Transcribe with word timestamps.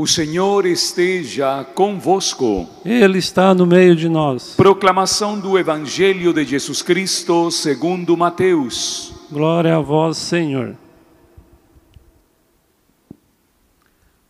O 0.00 0.06
Senhor 0.06 0.64
esteja 0.64 1.64
convosco. 1.74 2.68
Ele 2.84 3.18
está 3.18 3.52
no 3.52 3.66
meio 3.66 3.96
de 3.96 4.08
nós. 4.08 4.54
Proclamação 4.54 5.40
do 5.40 5.58
Evangelho 5.58 6.32
de 6.32 6.44
Jesus 6.44 6.82
Cristo 6.82 7.50
segundo 7.50 8.16
Mateus. 8.16 9.12
Glória 9.28 9.74
a 9.74 9.80
vós, 9.80 10.16
Senhor. 10.16 10.76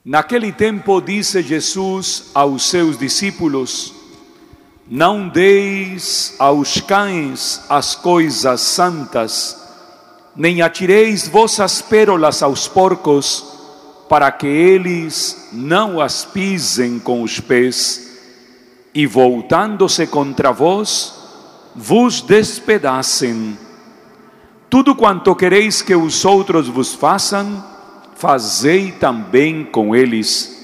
Naquele 0.02 0.52
tempo 0.52 1.03
disse 1.03 1.42
Jesus 1.42 2.30
aos 2.32 2.71
seus 2.71 2.96
discípulos: 2.96 3.92
Não 4.88 5.28
deis 5.28 6.35
aos 6.38 6.80
cães 6.80 7.60
as 7.69 7.94
coisas 7.94 8.62
santas, 8.62 9.69
nem 10.35 10.62
atireis 10.62 11.28
vossas 11.28 11.82
pérolas 11.82 12.42
aos 12.42 12.66
porcos, 12.66 13.58
para 14.09 14.31
que 14.33 14.47
eles 14.47 15.49
não 15.53 16.01
as 16.01 16.25
pisem 16.25 16.99
com 16.99 17.23
os 17.23 17.39
pés, 17.41 18.09
e 18.95 19.07
voltando-se 19.07 20.07
contra 20.07 20.51
vós, 20.51 21.15
vos 21.77 22.23
despedacem. 22.23 23.57
Tudo 24.71 24.95
quanto 24.95 25.37
quereis 25.37 25.83
que 25.83 25.95
os 25.95 26.25
outros 26.25 26.69
vos 26.69 26.95
façam, 26.95 27.65
fazei 28.16 28.93
também 28.93 29.65
com 29.65 29.95
eles. 29.95 30.57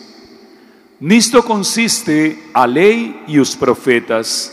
Nisto 1.01 1.43
consiste 1.43 2.38
a 2.55 2.65
lei 2.65 3.23
e 3.29 3.38
os 3.38 3.55
profetas. 3.55 4.52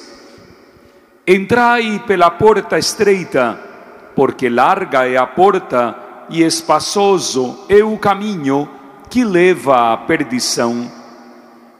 Entrai 1.26 2.04
pela 2.06 2.30
porta 2.30 2.78
estreita, 2.78 3.60
porque 4.16 4.50
larga 4.50 5.08
é 5.08 5.16
a 5.18 5.26
porta 5.26 5.96
e 6.30 6.44
espaçoso 6.44 7.60
é 7.70 7.84
o 7.84 7.98
caminho 7.98 8.81
que 9.12 9.26
leva 9.26 9.92
à 9.92 9.98
perdição, 9.98 10.90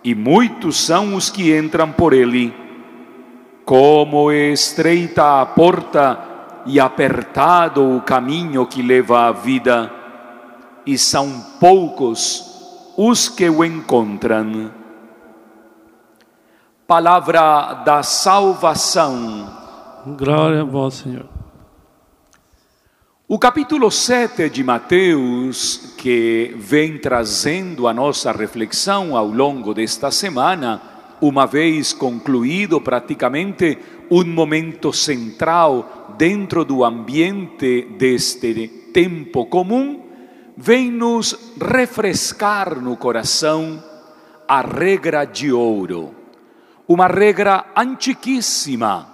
e 0.04 0.14
muitos 0.14 0.86
são 0.86 1.16
os 1.16 1.30
que 1.30 1.58
entram 1.58 1.90
por 1.90 2.12
ele. 2.12 2.54
Como 3.64 4.30
é 4.30 4.50
estreita 4.50 5.40
a 5.40 5.46
porta 5.46 6.20
e 6.66 6.78
apertado 6.78 7.96
o 7.96 8.02
caminho 8.02 8.66
que 8.66 8.82
leva 8.82 9.28
à 9.28 9.32
vida, 9.32 9.90
e 10.86 10.98
são 10.98 11.42
poucos 11.58 12.94
os 12.98 13.30
que 13.30 13.50
o 13.50 13.64
encontram. 13.64 14.70
Palavra 16.86 17.76
da 17.86 18.04
salvação. 18.04 19.48
Glória 20.18 20.64
a 20.64 20.66
vós, 20.66 20.96
Senhor. 20.96 21.41
O 23.34 23.40
capítulo 23.40 23.90
7 23.90 24.50
de 24.50 24.62
Mateus, 24.62 25.94
que 25.98 26.54
vem 26.58 26.98
trazendo 26.98 27.88
a 27.88 27.94
nossa 27.94 28.30
reflexão 28.34 29.16
ao 29.16 29.26
longo 29.26 29.74
desta 29.74 30.12
semana, 30.12 30.82
uma 31.22 31.48
vez 31.48 31.94
concluído 31.94 32.82
praticamente 32.82 33.78
um 34.12 34.26
momento 34.26 34.92
central 34.92 36.14
dentro 36.18 36.66
do 36.66 36.84
ambiente 36.84 37.84
deste 37.98 38.68
tempo 38.94 39.46
comum, 39.46 40.10
vem 40.58 40.92
nos 40.92 41.54
refrescar 41.58 42.82
no 42.82 42.98
coração 42.98 43.82
a 44.46 44.60
regra 44.60 45.24
de 45.24 45.54
ouro, 45.54 46.14
uma 46.86 47.08
regra 47.08 47.64
antiquíssima, 47.78 49.08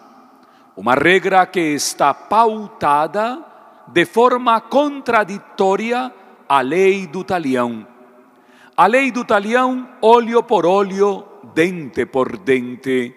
uma 0.75 0.95
regra 0.95 1.45
que 1.45 1.59
está 1.59 2.15
pautada 2.15 3.45
de 3.87 4.05
forma 4.05 4.59
contraditória 4.61 6.13
à 6.47 6.61
lei 6.61 7.07
do 7.07 7.23
talião. 7.23 7.87
A 8.75 8.85
lei 8.85 9.11
do 9.11 9.25
talião, 9.25 9.89
óleo 10.01 10.43
por 10.43 10.65
óleo, 10.65 11.23
dente 11.53 12.05
por 12.05 12.37
dente. 12.37 13.15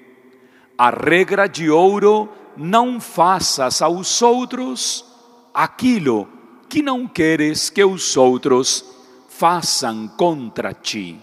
A 0.78 0.91
regra 0.91 1.46
de 1.46 1.68
ouro, 1.68 2.28
não 2.56 3.00
faças 3.00 3.82
aos 3.82 4.22
outros 4.22 5.04
aquilo 5.53 6.28
que 6.69 6.82
não 6.82 7.06
queres 7.06 7.69
que 7.69 7.84
os 7.84 8.16
outros 8.16 8.84
façam 9.28 10.08
contra 10.08 10.72
ti. 10.72 11.19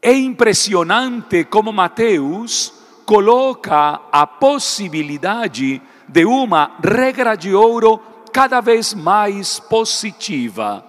É 0.00 0.12
impressionante 0.12 1.44
como 1.44 1.72
Mateus 1.72 2.72
coloca 3.04 4.00
a 4.10 4.26
possibilidade 4.26 5.82
de 6.08 6.24
uma 6.24 6.76
regra 6.82 7.34
de 7.34 7.54
ouro 7.54 8.00
cada 8.32 8.60
vez 8.60 8.94
mais 8.94 9.58
positiva. 9.60 10.84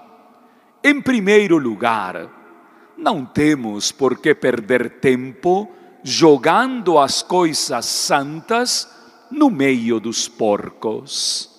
Em 0.84 1.02
primeiro 1.02 1.58
lugar, 1.58 2.30
não 2.98 3.26
temos 3.26 3.92
por 3.92 4.18
que 4.18 4.34
perder 4.34 5.00
tempo 5.00 5.70
jogando 6.04 6.98
as 6.98 7.22
coisas 7.22 7.86
santas 7.86 8.88
no 9.30 9.50
meio 9.50 10.00
dos 10.00 10.28
porcos. 10.28 11.50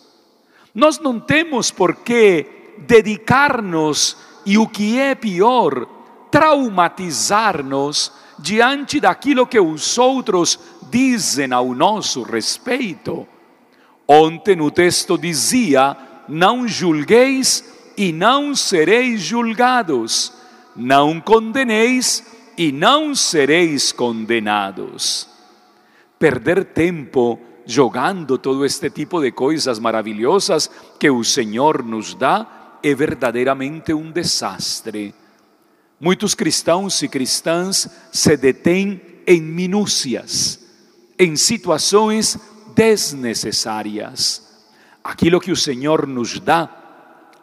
Nós 0.74 0.98
não 0.98 1.20
temos 1.20 1.70
por 1.70 1.96
que 1.96 2.74
dedicar-nos 2.78 4.16
e 4.44 4.58
o 4.58 4.66
que 4.66 4.98
é 4.98 5.14
pior, 5.14 5.86
traumatizar-nos 6.30 8.12
diante 8.38 8.98
daquilo 8.98 9.46
que 9.46 9.60
os 9.60 9.98
outros 9.98 10.58
dizem 10.90 11.52
ao 11.52 11.74
nosso 11.74 12.22
respeito. 12.22 13.26
Ontem 14.06 14.60
o 14.60 14.70
texto 14.70 15.16
dizia: 15.16 15.96
Não 16.28 16.66
julgueis 16.66 17.64
e 17.96 18.12
não 18.12 18.54
sereis 18.54 19.20
julgados, 19.20 20.32
não 20.74 21.20
condeneis 21.20 22.24
e 22.56 22.72
não 22.72 23.14
sereis 23.14 23.92
condenados. 23.92 25.28
Perder 26.18 26.64
tempo 26.66 27.38
jogando 27.64 28.38
todo 28.38 28.64
este 28.64 28.90
tipo 28.90 29.20
de 29.20 29.32
coisas 29.32 29.78
maravilhosas 29.78 30.70
que 30.98 31.10
o 31.10 31.22
Senhor 31.22 31.82
nos 31.84 32.14
dá 32.14 32.78
é 32.82 32.94
verdadeiramente 32.94 33.92
um 33.92 34.10
desastre. 34.10 35.14
Muitos 36.00 36.34
cristãos 36.34 37.00
e 37.02 37.08
cristãs 37.08 37.88
se 38.10 38.36
detêm 38.36 39.00
em 39.26 39.40
minúcias, 39.40 40.58
em 41.16 41.36
situações 41.36 42.36
desnecessárias. 42.74 44.42
Aquilo 45.02 45.40
que 45.40 45.52
o 45.52 45.56
Senhor 45.56 46.06
nos 46.06 46.38
dá 46.38 46.68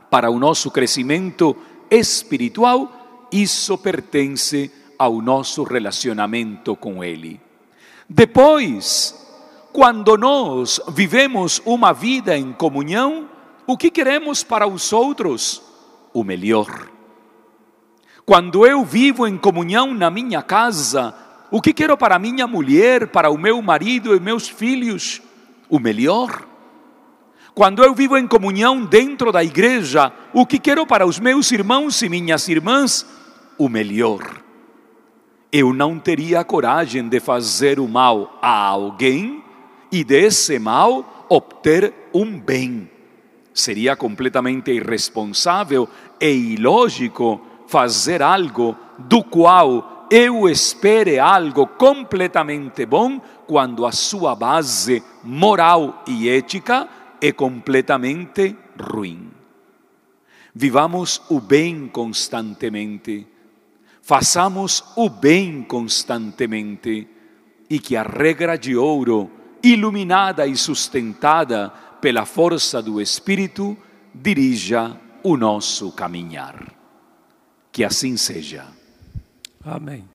para 0.09 0.29
o 0.31 0.40
nosso 0.40 0.72
crescimento 0.72 1.56
espiritual, 1.90 3.28
isso 3.31 3.78
pertence 3.78 4.72
ao 4.97 5.22
nosso 5.22 5.63
relacionamento 5.63 6.75
com 6.75 7.03
Ele. 7.03 7.39
Depois, 8.07 9.16
quando 9.72 10.18
nós 10.18 10.81
vivemos 10.89 11.62
uma 11.66 11.94
vida 11.94 12.38
em 12.38 12.51
comunhão, 12.51 13.29
o 13.68 13.78
que 13.78 13.91
queremos 13.91 14.44
para 14.44 14.68
os 14.68 14.91
outros? 14.91 15.62
O 16.12 16.23
melhor. 16.23 16.89
Quando 18.25 18.66
eu 18.66 18.84
vivo 18.84 19.28
em 19.28 19.38
comunhão 19.38 19.94
na 19.94 20.09
minha 20.09 20.41
casa, 20.41 21.16
o 21.51 21.61
que 21.61 21.73
quero 21.73 21.97
para 21.97 22.19
minha 22.19 22.45
mulher, 22.45 23.07
para 23.07 23.29
o 23.29 23.37
meu 23.37 23.61
marido 23.61 24.15
e 24.15 24.19
meus 24.19 24.47
filhos? 24.47 25.21
O 25.69 25.79
melhor. 25.79 26.47
Quando 27.55 27.83
eu 27.83 27.93
vivo 27.93 28.17
em 28.17 28.27
comunhão 28.27 28.85
dentro 28.85 29.31
da 29.31 29.43
igreja, 29.43 30.13
o 30.33 30.45
que 30.45 30.59
quero 30.59 30.85
para 30.85 31.05
os 31.05 31.19
meus 31.19 31.51
irmãos 31.51 32.01
e 32.01 32.09
minhas 32.09 32.47
irmãs? 32.47 33.05
O 33.57 33.67
melhor. 33.67 34.21
Eu 35.51 35.73
não 35.73 35.97
teria 35.97 36.43
coragem 36.43 37.09
de 37.09 37.19
fazer 37.19 37.79
o 37.79 37.88
mal 37.88 38.38
a 38.41 38.67
alguém 38.67 39.43
e 39.91 40.03
desse 40.03 40.59
mal 40.59 41.25
obter 41.27 41.91
um 42.13 42.39
bem. 42.39 42.89
Seria 43.53 43.95
completamente 43.95 44.71
irresponsável 44.71 45.89
e 46.21 46.53
ilógico 46.53 47.41
fazer 47.67 48.21
algo 48.21 48.77
do 48.99 49.23
qual 49.23 49.99
eu 50.09 50.50
espere 50.50 51.19
algo 51.19 51.67
completamente 51.67 52.85
bom 52.85 53.19
quando 53.45 53.85
a 53.85 53.91
sua 53.91 54.35
base 54.35 55.03
moral 55.23 56.03
e 56.07 56.27
ética 56.29 56.88
é 57.21 57.31
completamente 57.31 58.56
ruim. 58.79 59.31
Vivamos 60.53 61.21
o 61.29 61.39
bem 61.39 61.88
constantemente, 61.88 63.27
façamos 64.01 64.83
o 64.95 65.09
bem 65.09 65.61
constantemente 65.61 67.07
e 67.69 67.79
que 67.79 67.95
a 67.95 68.01
regra 68.01 68.57
de 68.57 68.75
ouro, 68.75 69.29
iluminada 69.62 70.47
e 70.47 70.55
sustentada 70.55 71.69
pela 72.01 72.25
força 72.25 72.81
do 72.81 73.00
Espírito, 73.00 73.77
dirija 74.13 75.00
o 75.23 75.38
nosso 75.38 75.91
caminhar. 75.91 76.73
Que 77.71 77.83
assim 77.83 78.17
seja. 78.17 78.78
Amém. 79.63 80.07